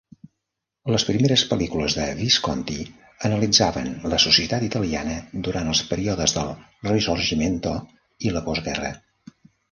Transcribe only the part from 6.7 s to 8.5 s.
Risorgimento i la